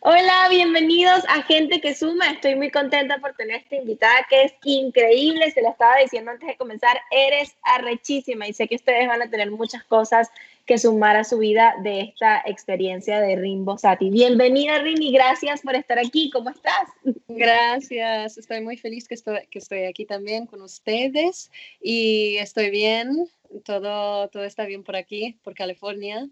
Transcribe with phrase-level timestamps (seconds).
[0.00, 2.30] Hola, bienvenidos a Gente que Suma.
[2.30, 5.50] Estoy muy contenta por tener esta invitada que es increíble.
[5.50, 9.30] Se la estaba diciendo antes de comenzar, eres arrechísima y sé que ustedes van a
[9.30, 10.28] tener muchas cosas
[10.66, 14.10] que sumar a su vida de esta experiencia de Rimbo Sati.
[14.10, 16.30] Bienvenida, Rini, gracias por estar aquí.
[16.30, 16.88] ¿Cómo estás?
[17.28, 23.26] Gracias, estoy muy feliz que estoy, que estoy aquí también con ustedes y estoy bien.
[23.64, 26.28] Todo, todo está bien por aquí, por California.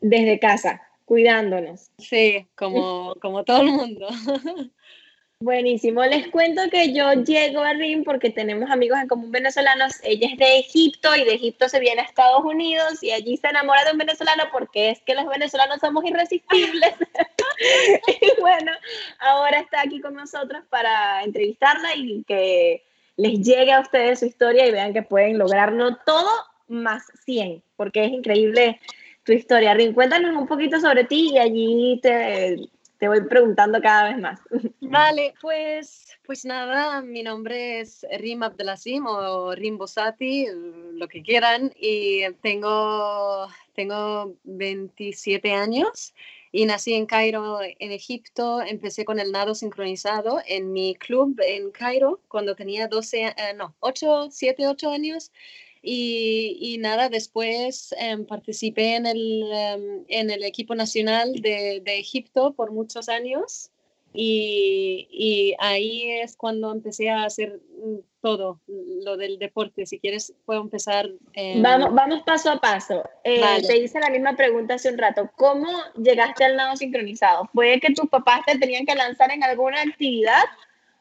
[0.00, 1.90] Desde casa cuidándonos.
[1.98, 4.08] Sí, como, como todo el mundo.
[5.40, 6.02] Buenísimo.
[6.04, 9.92] Les cuento que yo llego a RIM porque tenemos amigos en común venezolanos.
[10.02, 13.48] Ella es de Egipto y de Egipto se viene a Estados Unidos y allí se
[13.48, 16.94] enamora de un venezolano porque es que los venezolanos somos irresistibles.
[18.22, 18.72] y bueno,
[19.18, 22.82] ahora está aquí con nosotros para entrevistarla y que
[23.16, 26.30] les llegue a ustedes su historia y vean que pueden lograrlo todo
[26.68, 28.80] más 100, porque es increíble
[29.24, 29.74] tu historia.
[29.74, 32.56] Rin, cuéntanos un poquito sobre ti y allí te,
[32.98, 34.40] te voy preguntando cada vez más.
[34.80, 40.46] Vale, pues, pues nada, mi nombre es Rim Abdelasim o Rim Bosati,
[40.94, 46.14] lo que quieran, y tengo, tengo 27 años
[46.52, 48.62] y nací en Cairo, en Egipto.
[48.62, 53.74] Empecé con el nado sincronizado en mi club en Cairo cuando tenía 12, eh, no,
[53.80, 55.32] 8, 7, 8 años.
[55.86, 62.54] Y, nada, después em, participé en el, em, en el equipo nacional de, de, Egipto
[62.54, 63.70] por muchos años
[64.16, 69.84] y, y, ahí es cuando empecé a hacer mm, todo lo del deporte.
[69.86, 71.10] Si quieres, puedo empezar.
[71.56, 73.02] Vamos, vamos paso a paso.
[73.24, 75.28] Eh, te hice la misma pregunta hace un rato.
[75.36, 75.68] ¿Cómo
[76.00, 77.50] llegaste al nado sincronizado?
[77.52, 80.44] ¿Fue que tus papás te tenían que lanzar en alguna actividad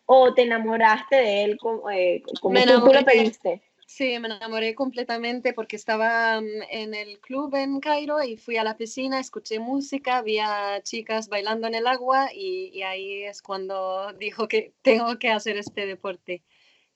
[0.08, 3.61] o te enamoraste de él como, eh, como tú, tú lo pediste?
[3.86, 8.64] Sí, me enamoré completamente porque estaba mm, en el club en Cairo y fui a
[8.64, 14.48] la piscina, escuché música, había chicas bailando en el agua y, ahí es cuando dijo
[14.48, 16.44] que tengo que hacer este deporte.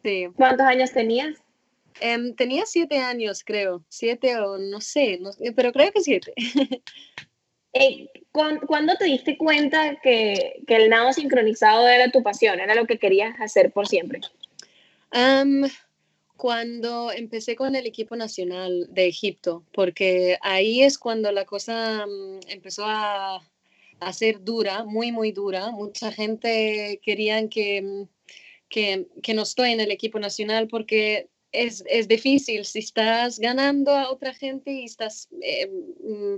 [0.04, 0.28] Sí.
[0.36, 1.36] ¿Cuántos años tenías?
[2.00, 5.20] Em, tenía siete años, creo, siete o no sé,
[5.56, 6.34] pero creo que siete.
[7.74, 12.88] Eh, ¿Cuándo te diste cuenta que, que, el nado sincronizado era tu pasión, era lo
[12.88, 14.22] que querías hacer por siempre?
[15.14, 15.68] Um,
[16.38, 22.40] cuando empecé con el equipo nacional de Egipto, porque ahí es cuando la cosa mm,
[22.50, 23.42] empezó a,
[24.14, 25.72] ser dura, muy, muy dura.
[25.72, 27.50] Mucha gente quería mm,
[28.70, 32.66] que, que, no estoy en el equipo nacional porque es, difícil.
[32.66, 36.36] Si estás ganando a otra gente y estás eh, mm,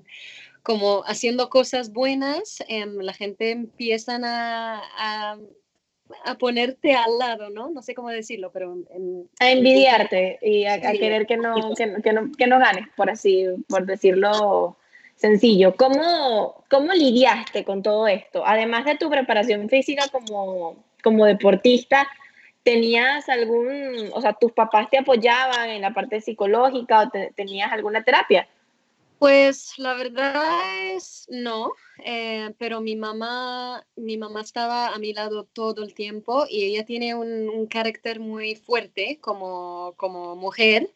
[0.63, 5.37] como haciendo cosas buenas, em, la gente empieza a a
[6.39, 7.69] ponerte al lado, ¿no?
[7.69, 8.77] No sé cómo decirlo, pero...
[9.39, 13.45] a envidiarte y a, querer que no, que, que, no, que no ganes, por así,
[13.67, 14.77] por decirlo
[15.15, 15.75] sencillo.
[15.75, 18.43] ¿Cómo, ¿Cómo lidiaste con todo esto?
[18.45, 22.07] Además de tu preparación física como, como deportista,
[22.63, 28.03] ¿tenías algún, o sea, tus papás te apoyaban en la parte psicológica o tenías alguna
[28.03, 28.47] terapia?
[29.19, 31.73] Pues la verdad es no,
[32.05, 36.85] eh, pero mi mamá, mi mamá estaba a mi lado todo el tiempo y ella
[36.85, 40.89] tiene un, carácter muy fuerte como, como mujer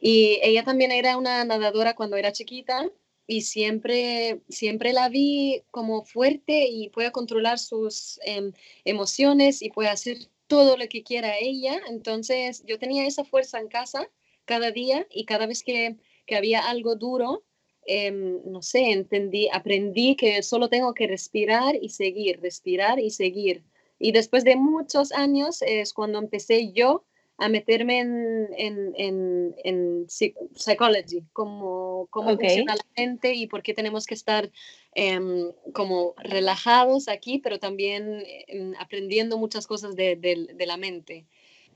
[0.00, 2.90] y ella también era una nadadora cuando era chiquita
[3.26, 8.52] y siempre, siempre la vi como fuerte y puede controlar sus em,
[8.86, 10.16] emociones y puede hacer
[10.46, 11.80] todo lo que quiera ella.
[11.88, 14.08] Entonces yo tenía esa fuerza en casa
[14.46, 17.44] cada día y cada vez que, que había algo duro,
[17.86, 23.62] Em, no sé, entendí, aprendí que solo tengo que respirar y seguir, respirar y seguir.
[23.98, 27.04] Y después de muchos años es cuando empecé yo
[27.38, 33.74] a meterme en, en, en, en psychology, como cómo funciona la mente y por qué
[33.74, 34.50] tenemos que estar
[34.94, 41.26] em, como relajados aquí, pero también em, aprendiendo muchas cosas de, de, la mente.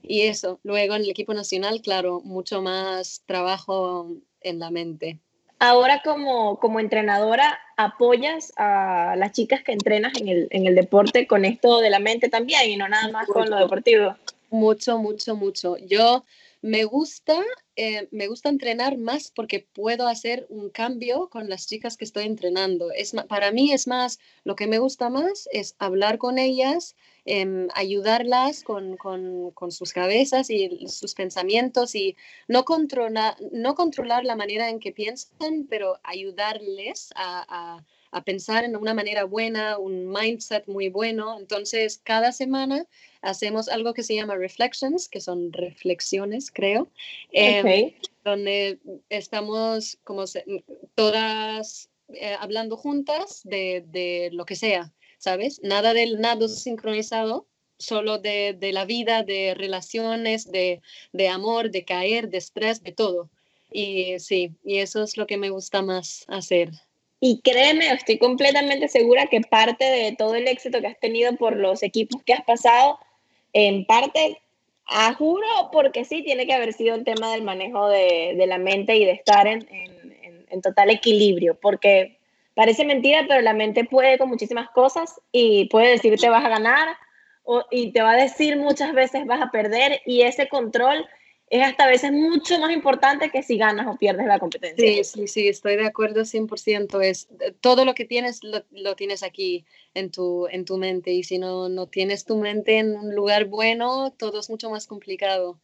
[0.01, 5.19] Y eso, luego en el equipo nacional, claro, mucho más trabajo en la mente.
[5.63, 11.27] Ahora como, como entrenadora, ¿apoyas a las chicas que entrenas en el, en el deporte
[11.27, 14.15] con esto de la mente también y no nada más con lo deportivo?
[14.49, 15.77] Mucho, mucho, mucho.
[15.77, 16.25] Yo
[16.63, 17.39] me gusta,
[17.75, 22.25] eh, me gusta entrenar más porque puedo hacer un cambio con las chicas que estoy
[22.25, 22.91] entrenando.
[22.91, 26.95] Es, para mí es más, lo que me gusta más es hablar con ellas,
[27.25, 32.15] em, ayudarlas con, con, con, sus cabezas y sus pensamientos y
[32.47, 38.65] no, controlar no controlar la manera en que piensan, pero ayudarles a, a a pensar
[38.65, 41.39] en una manera buena, un mindset muy bueno.
[41.39, 42.85] Entonces, cada semana
[43.21, 46.91] hacemos algo que se llama reflections, que son reflexiones, creo,
[47.31, 47.93] em,
[48.23, 48.79] donde
[49.09, 50.25] estamos como
[50.95, 54.91] todas eh, hablando juntas de, de, lo que sea.
[55.21, 55.61] ¿Sabes?
[55.61, 57.45] Nada del nado sincronizado,
[57.77, 60.81] solo de, la vida, de relaciones, de,
[61.13, 63.29] de, amor, de caer, de estrés, de todo.
[63.71, 66.71] Y sí, y eso es lo que me gusta más hacer.
[67.19, 71.55] Y créeme, estoy completamente segura que parte de todo el éxito que has tenido por
[71.55, 72.97] los equipos que has pasado,
[73.53, 74.41] en parte,
[74.85, 78.57] a juro, porque sí, tiene que haber sido el tema del manejo de, de la
[78.57, 82.17] mente y de estar en, en, en total equilibrio, porque
[82.53, 86.89] parece mentira, pero la mente puede con muchísimas cosas y puede decirte vas a ganar
[87.69, 91.05] y te va a decir muchas veces vas a perder y ese control
[91.51, 95.03] es hasta a veces mucho más importante que si ganas o pierdes la competencia.
[95.03, 97.01] Sí, sí, sí, estoy de acuerdo 100%.
[97.03, 97.27] Es,
[97.59, 101.67] todo lo que tienes lo, tienes aquí en tu, en tu mente y si no,
[101.67, 105.59] no tienes tu mente en un lugar bueno, todo es mucho más complicado.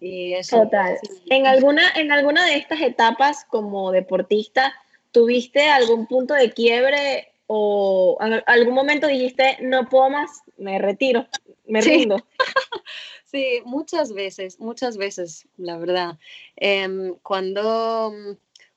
[0.00, 0.96] Y eso, Total.
[1.28, 4.72] En, alguna, en alguna de estas etapas como deportista,
[5.12, 11.26] ¿tuviste algún punto de quiebre o algún momento dijiste, no puedo más, me retiro,
[11.66, 12.16] me rindo?
[13.30, 16.18] Sí, muchas veces, muchas veces, la verdad.
[16.56, 18.10] Em, cuando,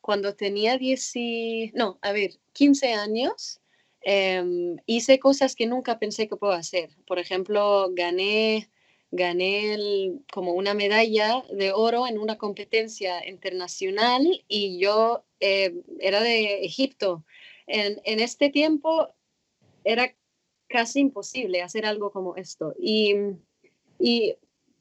[0.02, 1.14] cuando tenía 10,
[1.74, 3.62] no, a ver, 15 años,
[4.02, 6.90] em, hice cosas que nunca pensé que puedo hacer.
[7.08, 8.70] Por ejemplo, gané,
[9.12, 16.66] gané como una medalla de oro en una competencia internacional y yo eh, era de
[16.66, 17.24] Egipto.
[17.68, 19.10] En, en este tiempo
[19.84, 20.16] era
[20.68, 22.74] casi imposible hacer algo como esto.
[22.80, 23.16] Y
[24.02, 24.36] y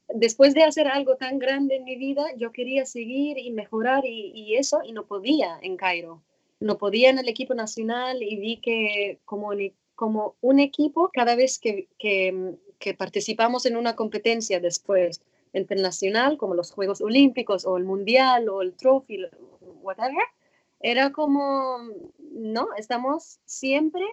[0.09, 4.55] después de hacer algo tan grande en mi vida, yo quería seguir y mejorar y,
[4.55, 6.23] eso, y no podía en Cairo.
[6.59, 9.51] No podía en el equipo nacional y vi que como,
[9.95, 15.21] como un equipo, cada vez que, que, que participamos en una competencia después
[15.53, 19.25] internacional, como los Juegos Olímpicos o el Mundial o el Trophy,
[19.81, 20.25] whatever,
[20.81, 21.77] era como,
[22.19, 24.03] no, estamos siempre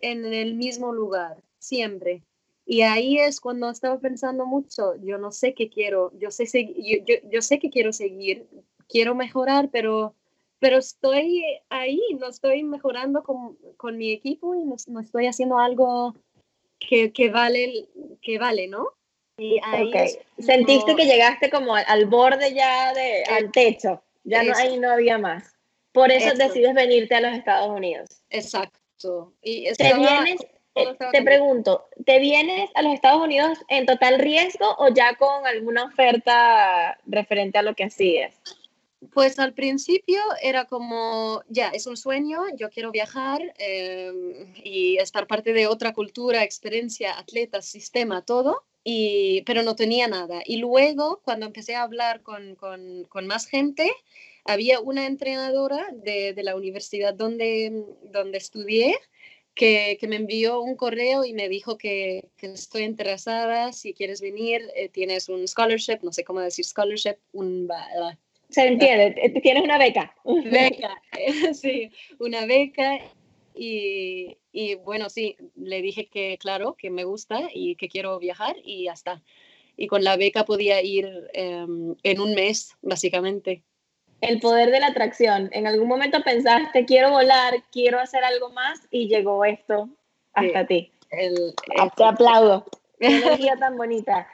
[0.00, 2.22] en el mismo lugar, siempre.
[2.64, 7.14] Y ahí es cuando estaba pensando mucho, yo no sé qué quiero, yo sé, yo,
[7.30, 8.46] yo, sé que quiero seguir,
[8.88, 10.14] quiero mejorar, pero,
[10.60, 15.58] pero estoy ahí, no estoy mejorando con, con mi equipo y no, no, estoy haciendo
[15.58, 16.14] algo
[16.80, 17.86] que, que, vale,
[18.20, 18.88] que vale, ¿no?
[19.38, 19.92] Y ahí
[20.38, 25.16] Sentiste que llegaste como al, borde ya, de, al techo, ya no, ahí no había
[25.18, 25.54] más.
[25.92, 28.22] Por eso, decides venirte a los Estados Unidos.
[28.28, 29.32] Exacto.
[29.42, 30.40] Y ¿Te vienes
[30.76, 35.46] eh, te pregunto, ¿te vienes a los Estados Unidos en total riesgo o ya con
[35.46, 38.34] alguna oferta referente a lo que hacías?
[39.12, 45.26] Pues al principio era como, ya, es un sueño, yo quiero viajar em, y estar
[45.26, 50.42] parte de otra cultura, experiencia, atletas, sistema, todo, y, pero no tenía nada.
[50.44, 53.90] Y luego, cuando empecé a hablar con, con, más gente,
[54.44, 58.96] había una entrenadora de, de la universidad donde, donde estudié
[59.54, 64.88] que, me envió un correo y me dijo que, estoy interesada, si quieres venir, eh,
[64.88, 67.68] tienes un scholarship, no sé cómo decir scholarship, un...
[68.50, 70.14] Se entiende, eh, tienes una beca.
[70.24, 71.00] Beca,
[71.54, 72.98] sí, una beca.
[73.54, 78.56] Y, y, bueno, sí, le dije que claro, que me gusta y que quiero viajar
[78.64, 79.22] y ya está.
[79.76, 83.62] Y con la beca podía ir em, en un mes, básicamente
[84.20, 85.48] el poder de la atracción.
[85.52, 89.88] En algún momento pensaste, quiero volar, quiero hacer algo más y llegó esto
[90.34, 90.92] hasta ti.
[91.10, 92.66] Te aplaudo.
[93.00, 94.28] Qué energía tan bonita.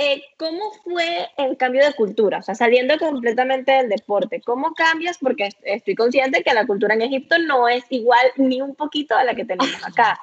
[0.00, 2.38] Eh, ¿cómo fue el cambio de cultura?
[2.38, 5.18] O sea, saliendo completamente del deporte, ¿cómo cambias?
[5.18, 9.24] Porque estoy consciente que la cultura en Egipto no es igual ni un poquito a
[9.24, 10.20] la que tenemos acá.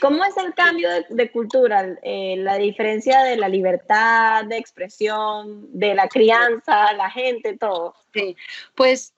[0.00, 1.98] ¿Cómo es el cambio de, cultura?
[2.02, 7.96] Eh, la diferencia de la libertad de expresión, de la crianza, la gente, todo.
[8.14, 8.36] Sí,
[8.76, 9.12] pues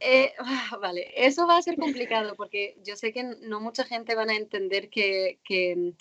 [0.00, 4.14] eh, ah, vale, eso va a ser complicado porque yo sé que no mucha gente
[4.14, 5.92] van a entender que, que,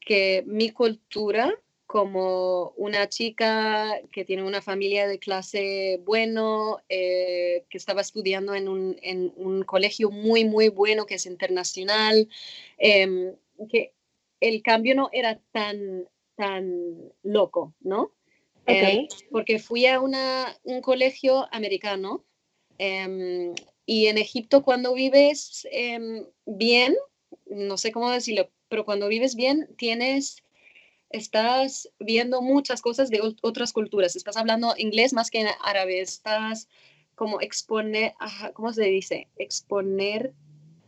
[0.00, 1.50] que mi cultura
[1.94, 8.66] como una chica que tiene una familia de clase bueno, eh, que estaba estudiando en
[8.66, 12.28] un, colegio muy, muy bueno, que es internacional,
[12.78, 13.36] em,
[13.70, 13.92] que
[14.40, 18.10] el cambio no era tan, tan loco, ¿no?
[18.66, 22.24] Em, porque fui a una, un colegio americano
[22.78, 23.54] em,
[23.86, 25.64] y en Egipto cuando vives
[26.44, 26.96] bien,
[27.46, 30.43] no sé cómo decirlo, pero cuando vives bien tienes
[31.14, 36.68] estás viendo muchas cosas de otras culturas, estás hablando inglés más que en árabe, estás
[37.14, 38.14] como exponer,
[38.54, 39.28] ¿cómo se dice?
[39.36, 40.32] Exponer,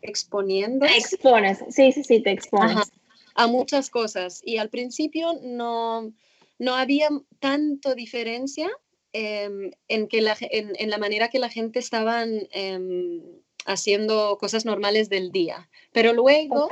[0.03, 0.85] exponiendo.
[0.87, 2.91] Expones, sí, sí, sí, te expones.
[3.35, 4.41] a muchas cosas.
[4.45, 6.13] Y al principio no,
[6.59, 8.69] no había tanto diferencia
[9.13, 13.23] em, en, que la, en, la manera que la gente estaban em,
[13.65, 15.69] haciendo cosas normales del día.
[15.93, 16.69] Pero luego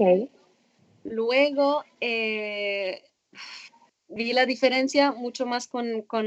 [1.04, 3.02] luego eh,
[4.08, 6.26] vi la diferencia mucho más con, con,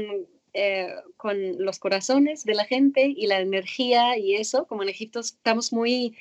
[0.52, 4.66] eh, con, los corazones de la gente y la energía y eso.
[4.66, 6.16] Como en Egipto estamos muy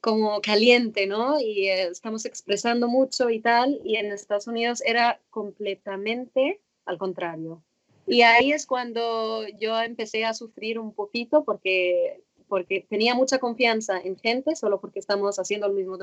[0.00, 1.40] como caliente, ¿no?
[1.40, 3.80] Y eh, estamos expresando mucho y tal.
[3.84, 7.62] Y en Estados Unidos era completamente al contrario.
[8.06, 14.00] Y ahí es cuando yo empecé a sufrir un poquito porque, porque tenía mucha confianza
[14.00, 15.96] en gente, solo porque estamos haciendo el mismo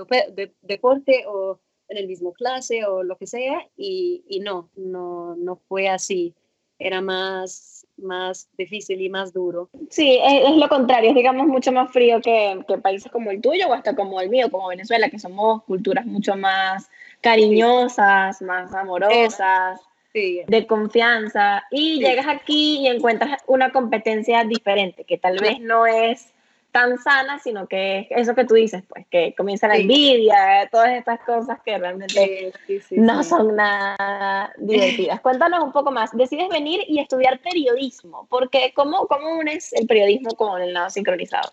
[0.62, 5.55] deporte o en el mismo clase o lo que sea, y, y no, no, no
[5.67, 6.34] fue así.
[6.77, 9.69] Era más, más difícil y más duro.
[9.89, 13.67] Sí, es, lo contrario, es digamos mucho más frío que, que, países como el tuyo
[13.67, 16.89] o hasta como el mío, como Venezuela, que somos culturas mucho más
[17.22, 19.81] cariñosas, más amorosas
[20.13, 26.34] de confianza y llegas aquí y encuentras una competencia diferente, que tal vez no es
[26.71, 30.91] tan sana, sino que es eso que tú dices, pues, que comienza la envidia, todas
[30.91, 32.53] estas cosas que realmente
[32.91, 35.19] no son nada divertidas.
[35.21, 36.11] Cuéntanos un poco más.
[36.15, 41.51] Decides venir y estudiar periodismo, porque ¿cómo, cómo unes el periodismo con el lado sincronizado?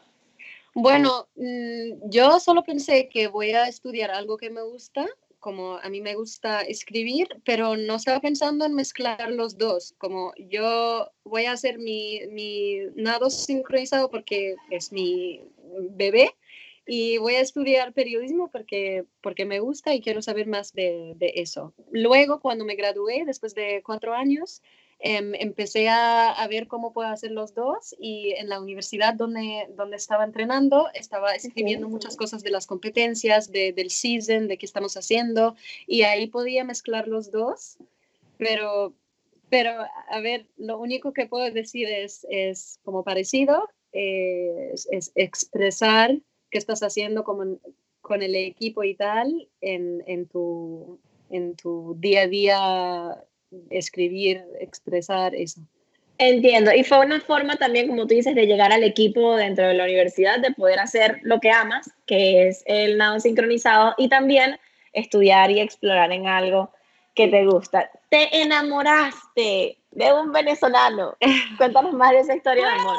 [0.74, 5.06] Bueno, mm, yo solo pensé que voy a estudiar algo que me gusta
[5.46, 10.32] como a mí me gusta escribir, pero no estaba pensando en mezclar los dos, como
[10.38, 15.40] yo voy a hacer mi, mi nado sincronizado porque es mi
[15.90, 16.34] bebé
[16.84, 21.34] y voy a estudiar periodismo porque, porque me gusta y quiero saber más de, de
[21.36, 21.72] eso.
[21.92, 24.64] Luego, cuando me gradué, después de cuatro años,
[24.98, 29.96] Em, empecé a, ver cómo puedo hacer los dos y en la universidad donde, donde
[29.96, 34.96] estaba entrenando estaba escribiendo muchas cosas de las competencias, de, del season, de qué estamos
[34.96, 35.54] haciendo
[35.86, 37.76] y ahí podía mezclar los dos,
[38.38, 38.94] pero,
[39.50, 39.72] pero
[40.08, 46.18] a ver, lo único que puedo decir es, es como parecido, es, es, expresar
[46.50, 47.60] qué estás haciendo con,
[48.00, 50.98] con el equipo y tal en, en, tu,
[51.28, 53.24] en tu día a día
[53.70, 55.60] escribir, expresar eso.
[56.18, 59.74] Entiendo, y fue una forma también, como tú dices, de llegar al equipo dentro de
[59.74, 64.58] la universidad, de poder hacer lo que amas, que es el nado sincronizado, y también
[64.94, 66.70] estudiar y explorar en algo
[67.14, 67.90] que te gusta.
[68.08, 71.16] Te enamoraste de un venezolano.
[71.58, 72.96] Cuéntanos más de esa historia de amor.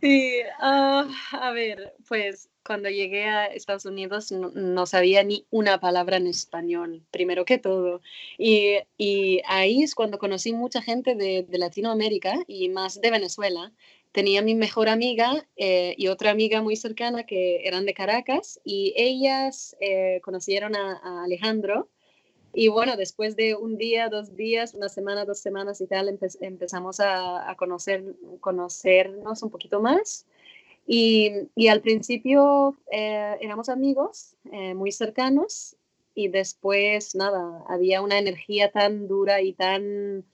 [0.00, 6.18] Sí, ah, a ver, pues cuando llegué a Estados Unidos no, sabía ni una palabra
[6.18, 8.00] en español, primero que todo.
[8.36, 13.72] Y, y ahí es cuando conocí mucha gente de, de, Latinoamérica y más de Venezuela.
[14.12, 18.94] Tenía mi mejor amiga eh, y otra amiga muy cercana que eran de Caracas y
[18.96, 21.88] ellas eh, conocieron a Alejandro
[22.52, 27.00] y bueno, después de un día, dos días, una semana, dos semanas y tal, empezamos
[27.00, 28.04] a, conocer,
[28.40, 30.26] conocernos un poquito más.
[30.86, 35.76] Y, y al principio eh, éramos amigos, eh, muy cercanos,
[36.14, 40.24] y después, nada, había una energía tan dura y tan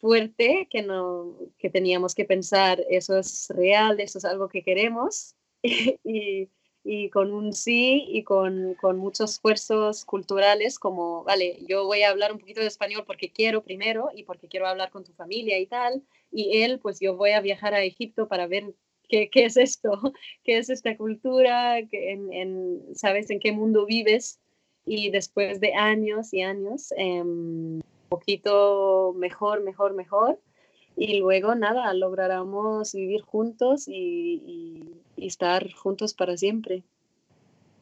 [0.00, 5.36] fuerte que, no, que teníamos que pensar, eso es real, eso es algo que queremos.
[5.62, 6.48] y,
[6.84, 12.10] y con un sí y con, con, muchos esfuerzos culturales como, vale, yo voy a
[12.10, 15.58] hablar un poquito de español porque quiero primero y porque quiero hablar con tu familia
[15.58, 18.74] y tal, y él, pues yo voy a viajar a Egipto para ver
[19.08, 19.90] qué, qué es esto,
[20.44, 24.40] qué es esta cultura, en, en, sabes en qué mundo vives,
[24.84, 30.40] y después de años y años, eh, un poquito mejor, mejor, mejor,
[30.96, 36.82] y luego nada, lograremos vivir juntos y, y, estar juntos para siempre.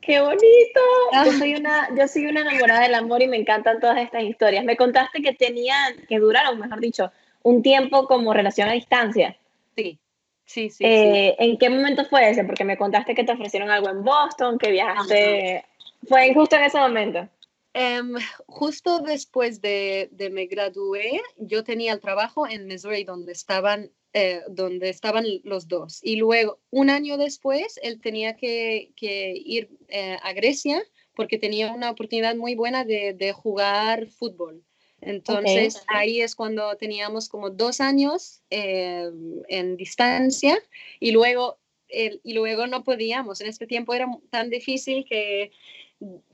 [0.00, 0.80] ¡Qué bonito!
[1.12, 1.25] Ah.
[1.26, 4.64] Yo soy, una, yo soy una enamorada del amor y me encantan todas estas historias.
[4.64, 9.37] Me contaste que tenían, que duraron, mejor dicho, un tiempo como relación a distancia.
[9.76, 9.99] Sí,
[10.47, 10.85] sí, sí.
[10.85, 12.44] Eh, ¿En qué momento fue ese?
[12.44, 15.64] Porque me contaste que te ofrecieron algo en Boston, que viajaste.
[16.09, 17.28] ¿Fue justo en ese momento?
[17.73, 18.14] Em,
[18.47, 24.40] justo después de, de, me gradué, yo tenía el trabajo en Missouri donde estaban, eh,
[24.49, 26.00] donde estaban los dos.
[26.02, 30.83] Y luego, un año después, él tenía que, que ir eh, a Grecia
[31.14, 34.64] porque tenía una oportunidad muy buena de, de jugar fútbol.
[35.00, 40.59] Entonces ahí es cuando teníamos como dos años em, en distancia
[40.99, 43.40] y luego, y luego no podíamos.
[43.40, 45.52] En este tiempo era tan difícil que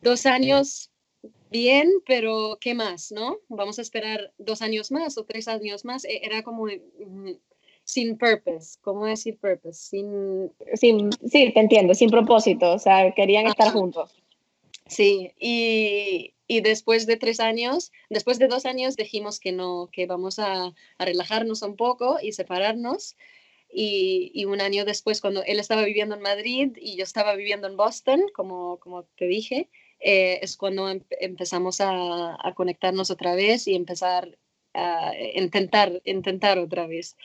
[0.00, 0.90] dos años
[1.50, 3.38] bien, pero ¿qué más, no?
[3.48, 6.04] Vamos a esperar dos años más o tres años más.
[6.04, 7.32] E, era como mm,
[7.86, 9.80] sin purpose, ¿cómo decir purpose?
[9.80, 10.52] Sin...
[10.74, 14.14] sin sí, te entiendo, sin propósito, o sea, querían estar juntos.
[14.88, 20.06] Sí, y, y, después de tres años, después de dos años dijimos que no, que
[20.06, 23.16] vamos a, a relajarnos un poco y separarnos.
[23.72, 27.68] Y, y, un año después, cuando él estaba viviendo en Madrid y yo estaba viviendo
[27.68, 29.68] en Boston, como, como te dije,
[30.00, 34.36] eh, es cuando em, empezamos a, a, conectarnos otra vez y empezar
[34.74, 37.16] a intentar, intentar otra vez.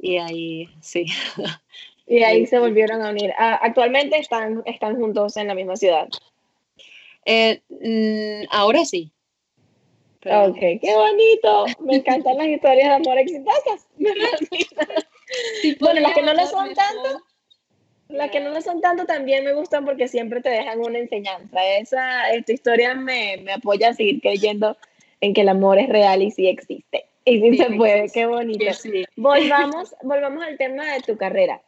[0.00, 1.06] Y ahí, sí.
[2.06, 3.32] Y ahí se volvieron a unir.
[3.38, 6.08] Ah, actualmente están, están juntos en la misma ciudad.
[7.24, 9.12] Eh, mm, ahora sí.
[10.26, 11.66] Ok, qué bonito.
[11.78, 13.86] Me encantan las historias de amor exitosas.
[15.80, 17.22] bueno, las que no lo son tanto,
[18.08, 21.64] las que no lo son tanto también me gustan porque siempre te dejan una enseñanza.
[21.76, 24.76] Esa, esta historia me, me apoya a seguir creyendo
[25.20, 26.99] en que el amor es real y sí existe.
[27.30, 28.64] Y sí, se puede, qué bonito.
[29.16, 31.62] Volvamos, volvamos al tema de tu carrera.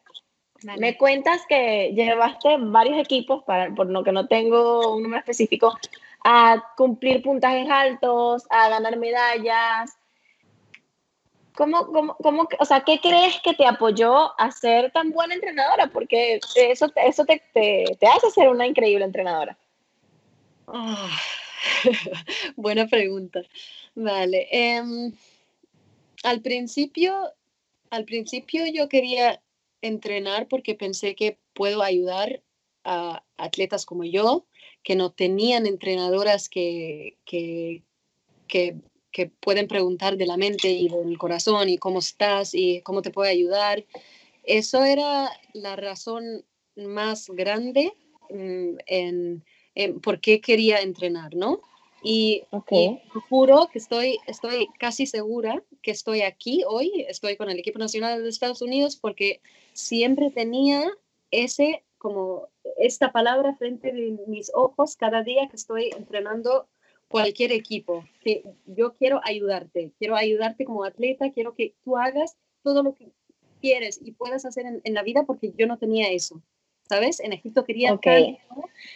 [0.76, 5.78] Me cuentas que llevaste varios equipos, para, por lo que no tengo un número específico,
[6.25, 9.97] a cumplir puntajes altos, a ganar medallas.
[11.54, 15.87] ¿Cómo, cómo, cómo, o sea, ¿qué crees que te apoyó a ser tan buena entrenadora?
[15.88, 19.57] Porque eso, eso te, te, te hace ser una increíble entrenadora.
[20.66, 21.09] Ah,
[22.57, 23.42] buena pregunta.
[23.95, 24.49] Vale.
[24.50, 25.12] Em,
[26.23, 27.33] al principio,
[27.91, 29.43] al principio yo quería
[29.81, 32.43] entrenar porque pensé que puedo ayudar
[32.85, 34.47] a atletas como yo,
[34.83, 37.83] que no tenían entrenadoras que, que,
[38.49, 38.76] que,
[39.41, 43.31] pueden preguntar de la mente y del corazón y cómo estás y cómo te puede
[43.31, 43.85] ayudar.
[44.43, 46.45] Eso era la razón
[46.76, 47.93] más grande
[48.31, 51.61] mm, en, en por qué quería entrenar, ¿no?
[52.03, 52.43] Y,
[53.29, 58.23] juro que estoy, estoy casi segura que estoy aquí hoy, estoy con el equipo nacional
[58.23, 59.41] de Estados Unidos porque
[59.73, 60.91] siempre tenía
[61.31, 66.67] ese, como esta palabra frente a mis ojos cada día que estoy entrenando
[67.09, 68.05] cualquier equipo.
[68.25, 73.13] Que yo quiero ayudarte, quiero ayudarte como atleta, quiero que tú hagas todo lo que
[73.61, 76.43] quieres y puedas hacer en, la vida porque yo no tenía eso.
[76.89, 77.21] ¿Sabes?
[77.21, 78.39] En Egipto quería okay.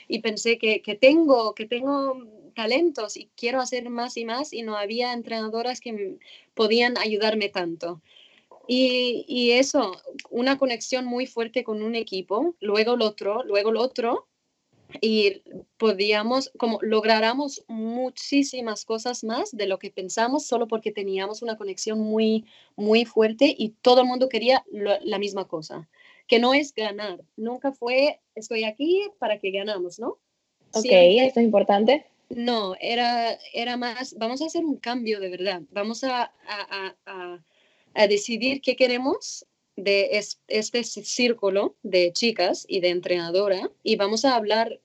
[0.09, 2.21] y pensé que, que tengo, que tengo
[2.57, 6.17] talentos y quiero hacer más y más y no había entrenadoras que
[6.55, 8.01] podían ayudarme tanto.
[8.67, 9.93] Y, y, eso,
[10.31, 14.27] una conexión muy fuerte con un equipo, luego el otro, luego el otro,
[15.01, 15.43] y
[15.77, 22.01] podíamos, como lográramos muchísimas cosas más de lo que pensamos solo porque teníamos una conexión
[22.01, 25.89] muy, muy fuerte y todo el mundo quería la misma cosa,
[26.27, 30.19] que no es ganar, nunca fue estoy aquí para que ganamos, ¿no?
[30.73, 32.07] Ok, esto es importante.
[32.29, 36.33] No, era, era más, vamos a hacer un cambio de verdad, vamos a,
[38.09, 44.81] decidir qué queremos de este círculo de chicas y de entrenadora y vamos a hablar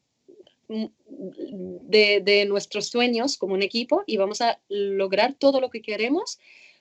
[0.70, 6.40] mm, de, nuestros sueños como un equipo y vamos a lograr todo lo que queremos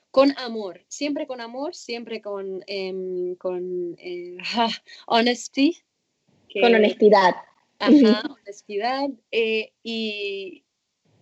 [0.09, 4.37] con amor, siempre con amor, siempre con, em, con eh,
[5.07, 5.77] honesty.
[6.53, 7.35] con honestidad.
[7.81, 9.09] Ajá, honestidad.
[9.31, 10.63] Eh, y,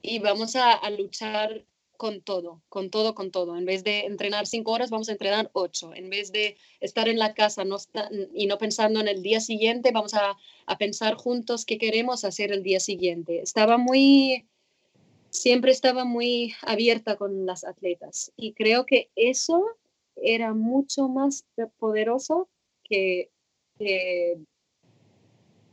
[0.02, 1.66] y, vamos a, luchar
[1.98, 3.58] con todo, con todo, con todo.
[3.58, 5.94] En vez de entrenar cinco horas, vamos a entrenar ocho.
[5.94, 7.78] En vez de estar en la casa no
[8.34, 12.52] y no pensando en el día siguiente, vamos a, a, pensar juntos qué queremos hacer
[12.52, 13.42] el día siguiente.
[13.42, 14.46] Estaba muy,
[15.30, 19.66] siempre estaba muy abierta con las atletas y creo que eso
[20.16, 21.46] era mucho más
[21.78, 22.50] poderoso
[22.84, 23.30] que,
[23.78, 24.38] que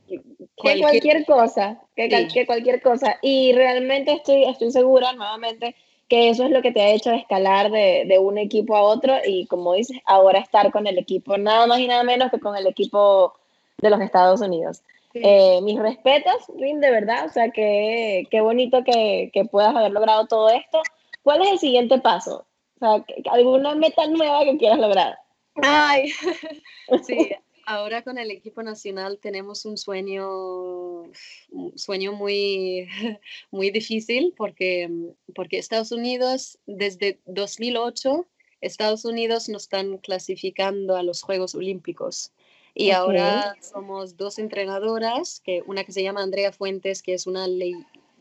[0.09, 3.19] que cualquier cosa, que, cualquier cosa.
[3.23, 5.75] Y realmente estoy, estoy segura nuevamente
[6.09, 9.17] que eso es lo que te ha hecho escalar de, de, un equipo a otro
[9.25, 12.57] y como dices, ahora estar con el equipo, nada más y nada menos que con
[12.57, 13.35] el equipo
[13.79, 14.83] de los Estados Unidos.
[15.15, 19.93] Eh, mis respetos, Rin, de verdad, o sea, que, qué bonito que, que, puedas haber
[19.93, 20.83] logrado todo esto.
[21.23, 22.47] ¿Cuál es el siguiente paso?
[22.77, 25.19] O sea, ¿alguna meta nueva que quieras lograr?
[25.63, 26.11] Ay,
[27.07, 27.31] sí,
[27.67, 31.03] ahora con el equipo nacional tenemos un sueño,
[31.51, 32.89] un sueño muy,
[33.51, 34.89] muy difícil porque,
[35.35, 38.27] porque Estados Unidos, desde 2008,
[38.61, 42.33] Estados Unidos nos están clasificando a los Juegos Olímpicos.
[42.75, 47.47] Y ahora somos dos entrenadoras, que una que se llama Andrea Fuentes, que es una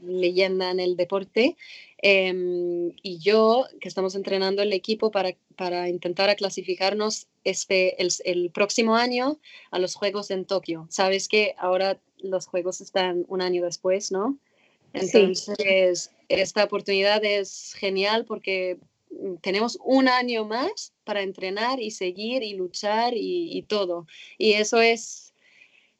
[0.07, 1.55] leyenda en el deporte,
[1.97, 8.95] em, y yo, que estamos entrenando el equipo para, para intentar clasificarnos este, el, próximo
[8.95, 9.39] año
[9.71, 10.87] a los Juegos en Tokio.
[10.89, 14.37] Sabes que ahora los Juegos están un año después, ¿no?
[14.93, 18.77] Entonces, esta oportunidad es genial porque
[19.41, 24.07] tenemos un año más para entrenar y seguir y luchar y, todo.
[24.37, 25.24] Y eso es,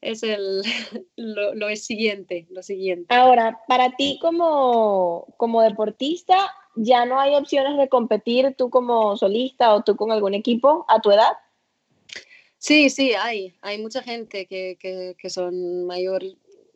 [0.00, 0.62] es el,
[1.16, 3.14] lo, lo, siguiente, lo siguiente.
[3.14, 9.74] Ahora, para ti como, como deportista, ¿ya no hay opciones de competir tú como solista
[9.74, 11.32] o tú con algún equipo a tu edad?
[12.58, 13.54] Sí, sí, hay.
[13.60, 16.22] Hay mucha gente que, que, que son mayor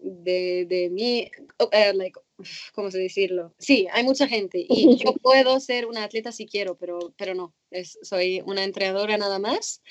[0.03, 2.19] de, de mí, uh, like,
[2.75, 3.55] ¿cómo se decirlo?
[3.59, 7.55] Sí, hay mucha gente y yo puedo ser una atleta si quiero, pero, pero no,
[7.71, 9.83] es, soy una entrenadora nada más.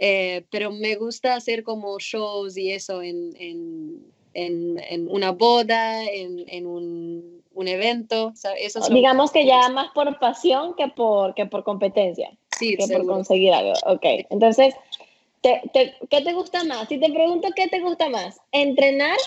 [0.00, 6.66] Eh, pero me gusta hacer como shows y eso en, en, en, una boda, en,
[6.66, 8.32] un, un, evento.
[8.58, 12.30] Eso Digamos que ya más por pasión que por, que por competencia.
[12.56, 13.72] Sí, que por conseguir algo.
[13.86, 14.72] Ok, entonces,
[15.40, 16.88] te, te, ¿qué te gusta más?
[16.88, 19.18] Si te pregunto qué te gusta más, ¿entrenar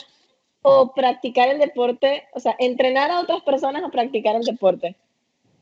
[0.62, 2.24] o practicar el deporte?
[2.34, 4.96] O sea, ¿entrenar a otras personas o practicar el deporte?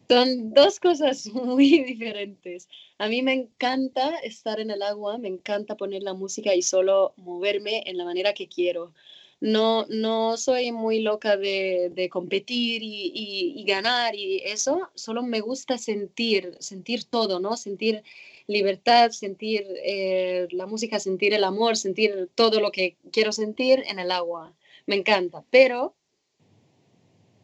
[0.09, 2.67] Son dos cosas muy diferentes.
[2.97, 7.13] A mí me encanta estar en el agua, me encanta poner la música y solo
[7.15, 8.91] moverme en la manera que quiero.
[9.39, 13.11] No, no soy muy loca de, de competir y,
[13.55, 17.55] y, ganar y eso, solo me gusta sentir, sentir todo, ¿no?
[17.55, 18.03] Sentir
[18.47, 23.99] libertad, sentir eh, la música, sentir el amor, sentir todo lo que quiero sentir en
[23.99, 24.53] el agua.
[24.87, 25.93] Me encanta, pero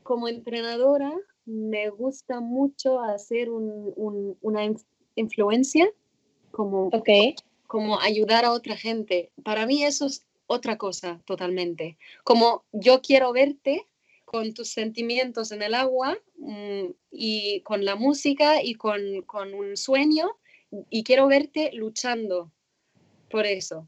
[0.04, 1.16] como entrenadora
[1.46, 4.74] me gusta mucho hacer una
[5.16, 5.90] influencia,
[6.52, 6.90] como,
[7.68, 9.32] como ayudar a otra gente.
[9.44, 11.98] Para mí eso es otra cosa totalmente.
[12.24, 13.88] Como yo quiero verte
[14.26, 19.02] con tus sentimientos en el agua mm, y con la música y con,
[19.54, 20.30] un sueño
[20.90, 22.52] y quiero verte luchando
[23.30, 23.88] por eso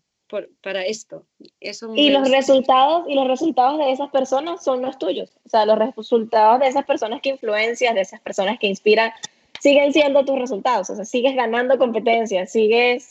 [0.61, 1.25] para esto.
[1.59, 5.31] Eso y los resultados y los resultados de esas personas son los tuyos.
[5.45, 9.11] O sea, los resultados de esas personas que influencias, de esas personas que inspiran,
[9.59, 10.89] siguen siendo tus resultados.
[10.89, 13.09] O sea, sigues ganando competencias, sigues,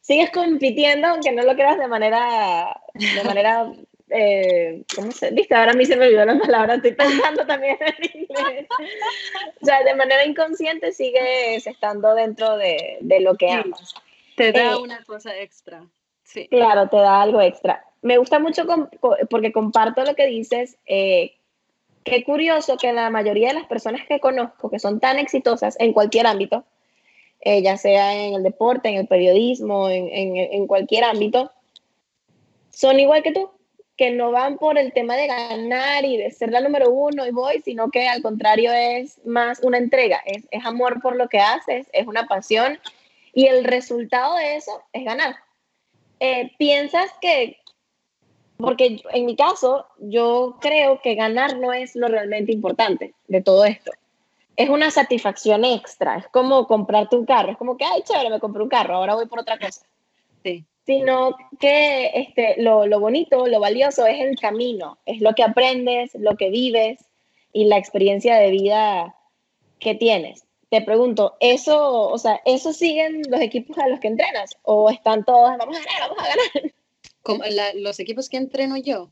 [0.00, 3.72] sigues compitiendo, aunque no lo creas de manera, de manera,
[4.10, 5.30] eh, ¿cómo se?
[5.30, 8.66] Viste, ahora a mí se me olvidó la palabra, estoy pensando también en inglés.
[9.60, 13.94] O sea, de manera inconsciente sigues estando dentro de, de lo que amas.
[14.36, 15.84] Te da eh, una cosa extra.
[16.50, 17.84] Claro, te da algo extra.
[18.02, 18.64] Me gusta mucho
[19.30, 20.76] porque comparto lo que dices.
[20.86, 21.32] Eh,
[22.04, 25.92] qué curioso que la mayoría de las personas que conozco, que son tan exitosas en
[25.92, 26.64] cualquier ámbito,
[27.40, 31.52] eh, ya sea en el deporte, en el periodismo, en, en, cualquier ámbito,
[32.70, 33.50] son igual que tú,
[33.96, 37.30] que no van por el tema de ganar y de ser la número uno y
[37.30, 41.40] voy, sino que al contrario es más una entrega, es, es amor por lo que
[41.40, 42.78] haces, es una pasión
[43.34, 45.36] y el resultado de eso es ganar.
[46.20, 47.58] Eh, piensas que,
[48.56, 53.64] porque en mi caso, yo creo que ganar no es lo realmente importante de todo
[53.64, 53.92] esto.
[54.56, 58.40] Es una satisfacción extra, es como comprarte un carro, es como que, ay, chévere, me
[58.40, 59.82] compré un carro, ahora voy por otra cosa.
[60.42, 60.64] Sí.
[60.84, 66.14] Sino que este, lo, lo bonito, lo valioso es el camino, es lo que aprendes,
[66.14, 66.98] lo que vives
[67.52, 69.14] y la experiencia de vida
[69.78, 74.50] que tienes te pregunto, ¿eso, o sea, eso siguen los equipos a los que entrenas?
[74.62, 76.74] ¿O están todos, vamos a ganar, vamos a ganar?
[77.22, 79.10] Como los equipos que entreno yo,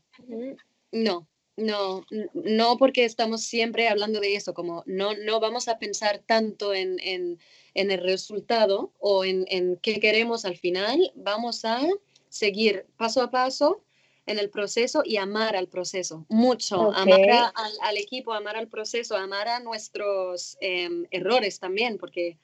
[0.91, 6.19] no, no, no porque estamos siempre hablando de eso, como no, no vamos a pensar
[6.25, 7.39] tanto en, en,
[7.73, 11.81] en el resultado o en, en qué queremos al final, vamos a
[12.29, 13.81] seguir paso a paso
[14.27, 19.47] en el proceso y amar al proceso, mucho, amar al, equipo, amar al proceso, amar
[19.47, 22.37] a nuestros em, errores también, porque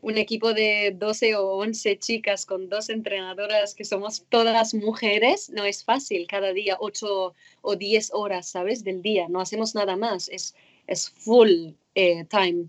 [0.00, 5.64] un equipo de 12 o 11 chicas con dos entrenadoras que somos todas mujeres no
[5.64, 8.84] es fácil cada día, 8 o 10 horas, ¿sabes?
[8.84, 10.54] Del día, no hacemos nada más, es,
[10.86, 12.68] es full eh, time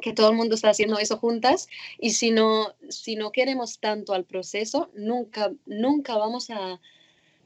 [0.00, 1.68] que todo el mundo está haciendo eso juntas
[1.98, 6.80] y si no, si no queremos tanto al proceso, nunca, nunca vamos a,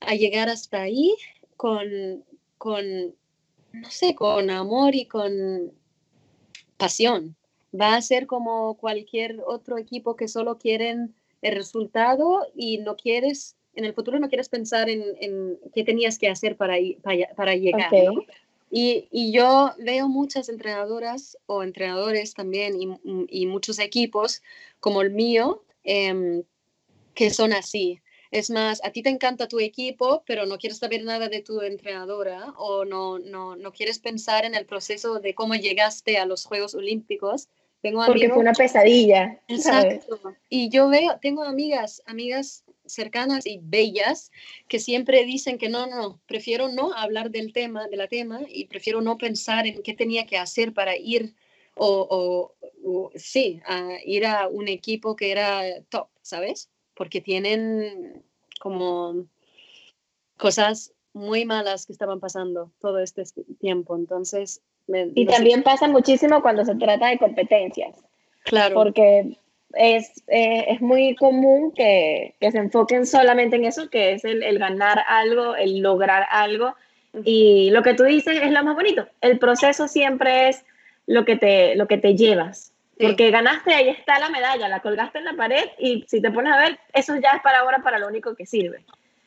[0.06, 1.14] a llegar hasta ahí
[1.56, 2.24] con,
[2.58, 3.14] con,
[3.72, 5.72] no sé, con amor y con
[6.76, 7.36] pasión.
[7.78, 13.56] Va a ser como cualquier otro equipo que solo quieren el resultado y no quieres,
[13.74, 16.76] en el futuro no quieres pensar en, en qué tenías que hacer para,
[17.36, 17.90] para, llegar.
[18.70, 22.88] Y, y, yo veo muchas entrenadoras o entrenadores también y,
[23.28, 24.42] y muchos equipos
[24.80, 26.42] como el mío em,
[27.14, 28.00] que son así.
[28.34, 31.60] Es más, a ti te encanta tu equipo, pero no quieres saber nada de tu
[31.60, 36.44] entrenadora o no, no, no quieres pensar en el proceso de cómo llegaste a los
[36.44, 37.48] Juegos Olímpicos.
[37.80, 39.40] Tengo Porque fue una pesadilla.
[39.46, 40.18] Exacto.
[40.48, 44.32] Y yo veo, tengo amigas, amigas cercanas y bellas
[44.66, 48.64] que siempre dicen que no, no, prefiero no hablar del tema, de la tema y
[48.64, 51.36] prefiero no pensar en qué tenía que hacer para ir
[51.76, 52.52] o,
[52.84, 56.68] o sí, a ir a un equipo que era top, ¿sabes?
[56.94, 58.22] Porque tienen
[58.60, 59.26] como
[60.36, 63.24] cosas muy malas que estaban pasando todo este
[63.60, 63.96] tiempo.
[63.96, 67.96] Entonces, y también pasa muchísimo cuando se trata de competencias.
[68.42, 68.74] Claro.
[68.74, 69.38] Porque
[69.72, 74.42] es, eh, es muy común que, que, se enfoquen solamente en eso, que es el,
[74.42, 76.74] el, ganar algo, el lograr algo,
[77.24, 79.06] Y lo que tú dices es lo más bonito.
[79.20, 80.64] El proceso siempre es
[81.06, 82.73] lo que te, lo que te llevas.
[82.98, 86.52] Porque ganaste, ahí está la medalla, la colgaste en la pared y si te pones
[86.52, 88.84] a ver, eso ya es para ahora para lo único que sirve.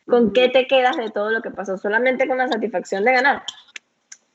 [0.07, 1.77] ¿Con qué te quedas de todo lo que pasó?
[1.77, 3.43] Solamente con la satisfacción de ganar.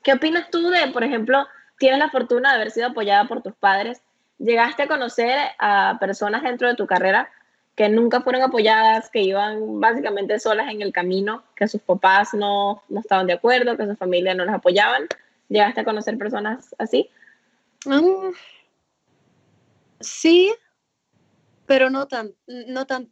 [0.03, 1.47] ¿Qué opinas tú de, por ejemplo,
[1.79, 4.01] tienes la fortuna de haber sido apoyada por tus padres?
[4.37, 7.31] ¿Llegaste a conocer a personas dentro de tu carrera
[7.75, 12.83] que nunca fueron apoyadas, que iban básicamente solas en el camino, que sus papás no,
[12.87, 15.07] no estaban de acuerdo, que su familia no las apoyaban?
[15.49, 17.09] ¿Llegaste a conocer personas así?
[17.85, 18.31] Mm,
[20.03, 20.53] sí,
[21.65, 23.11] pero no tan, no tan,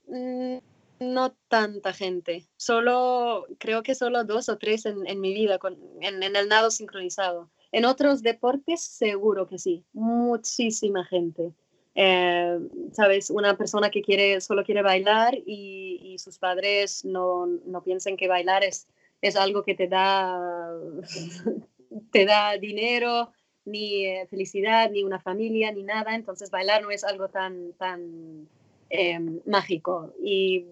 [1.00, 2.48] no tanta gente.
[2.58, 6.48] Solo, creo que solo dos o tres en, en mi vida con, en, en, el
[6.48, 7.50] nado sincronizado.
[7.72, 9.86] En otros deportes, seguro que sí.
[9.94, 11.54] Muchísima gente.
[11.96, 12.60] Eh,
[12.94, 18.18] Sabes, una persona que quiere, solo quiere bailar y, y sus padres no, no piensan
[18.18, 18.88] que bailar es,
[19.22, 20.74] es algo que te da,
[22.12, 23.32] te da dinero,
[23.66, 26.16] ni eh, felicidad, ni una familia, ni nada.
[26.16, 28.48] Entonces bailar no es algo tan, tan
[28.90, 30.14] eh, mágico.
[30.24, 30.66] Y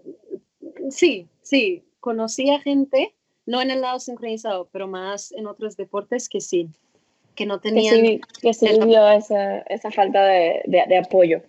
[0.90, 3.14] sí, sí, conocí a gente,
[3.46, 6.70] no en el lado sincronizado, pero más en otros deportes que sí,
[7.36, 7.96] que no tenían...
[7.96, 11.42] Que sí, que sí vio esa, esa, falta de, de, de apoyo.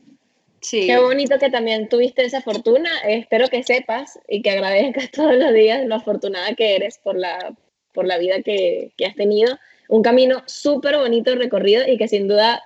[0.61, 0.87] Sí.
[0.87, 2.91] Qué bonito que también tuviste esa fortuna.
[3.07, 7.57] Espero que sepas y que agradezcas todos los días lo afortunada que eres por la,
[7.93, 9.59] por la vida que, que has tenido
[9.91, 12.63] un camino súper bonito recorrido y que sin duda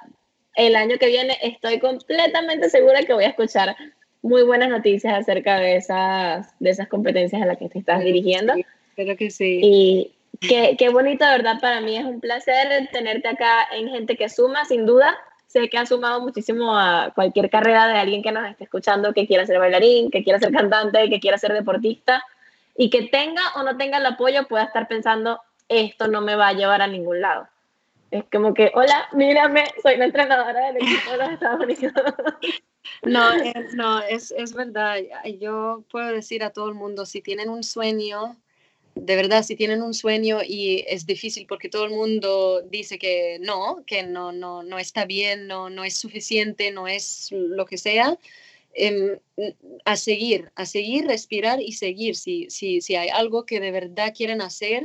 [0.57, 3.75] el año que viene estoy completamente segura que voy a escuchar
[4.21, 8.53] muy buenas noticias acerca de esas, de esas competencias a las que te estás dirigiendo.
[8.55, 9.61] Sí, espero que sí.
[9.63, 14.17] Y qué, qué bonito, de verdad, para mí es un placer tenerte acá en Gente
[14.17, 15.17] que Suma, sin duda.
[15.47, 19.27] Sé que ha sumado muchísimo a cualquier carrera de alguien que nos esté escuchando, que
[19.27, 22.23] quiera ser bailarín, que quiera ser cantante, que quiera ser deportista
[22.77, 26.49] y que tenga o no tenga el apoyo pueda estar pensando esto no me va
[26.49, 27.49] a llevar a ningún lado.
[28.11, 31.93] Es como que, hola, mírame, soy la entrenadora del equipo de los Estados Unidos.
[33.03, 34.99] No, es, no, es, es verdad.
[35.41, 38.37] Yo puedo decir a todo el mundo, si tienen un sueño,
[38.95, 43.39] de verdad, si tienen un sueño y es difícil porque todo el mundo dice que
[43.41, 47.79] no, que no, no, no está bien, no, no es suficiente, no es lo que
[47.79, 48.19] sea,
[48.75, 49.19] eh,
[49.85, 52.17] a seguir, a seguir, respirar y seguir.
[52.17, 54.85] Si, si, si hay algo que de verdad quieren hacer,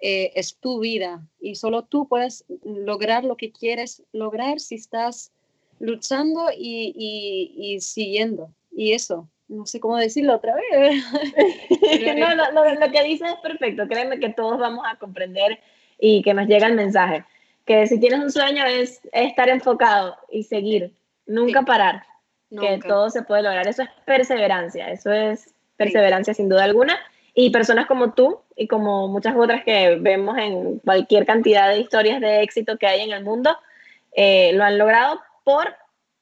[0.00, 5.32] eh, es tu vida y solo tú puedes lograr lo que quieres lograr si estás
[5.78, 8.50] luchando y, y, y siguiendo.
[8.70, 11.02] Y eso, no sé cómo decirlo otra vez.
[12.18, 15.58] no, lo, lo, lo, que dices es perfecto, créeme que todos vamos a comprender
[15.98, 17.24] y que nos llega el mensaje,
[17.64, 20.92] que si tienes un sueño es, estar enfocado y seguir,
[21.26, 21.64] nunca sí.
[21.64, 22.02] parar,
[22.50, 22.68] nunca.
[22.68, 26.42] que todo se puede lograr, eso es perseverancia, eso es perseverancia sí.
[26.42, 26.98] sin duda alguna
[27.38, 32.18] y personas como tú y como muchas otras que vemos en cualquier cantidad de historias
[32.18, 33.54] de éxito que hay en el mundo,
[34.12, 35.76] eh, lo han logrado por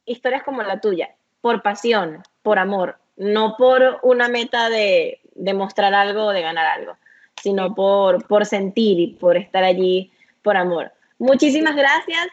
[0.04, 5.94] historias como la tuya, por pasión, por amor, no por una meta de, de mostrar
[5.94, 6.96] algo o de ganar algo,
[7.40, 10.10] sino por, por sentir y por estar allí
[10.42, 10.90] por amor.
[11.18, 12.26] Muchísimas gracias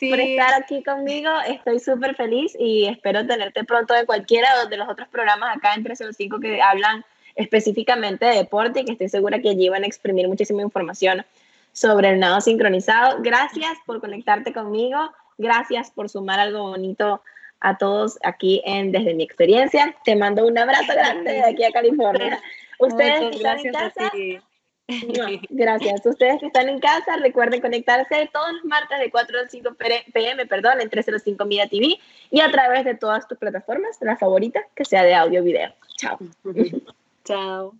[0.00, 1.28] por estar aquí conmigo.
[1.46, 5.84] Estoy súper feliz y espero tenerte pronto de cualquiera de los otros programas acá en
[5.84, 7.04] 305 que hablan
[7.36, 11.24] específicamente de deporte y que estoy segura que allí van a exprimir muchísima información
[11.72, 13.22] sobre el nado sincronizado.
[13.22, 14.98] Gracias por conectarte conmigo,
[15.38, 17.22] gracias por sumar algo bonito
[17.60, 19.94] a todos aquí en Desde mi experiencia.
[20.04, 22.40] Te mando un abrazo grande de aquí a California.
[22.78, 24.12] Ustedes que están en casa,
[25.50, 26.06] gracias.
[26.06, 29.76] Ustedes que están en casa, recuerden conectarse todos los martes de 4 a 5
[30.12, 31.98] pm, perdón, en 305 Media TV
[32.30, 35.72] y a través de todas tus plataformas, la favorita que sea de audio video.
[35.96, 36.18] Chao.
[37.24, 37.76] Chao.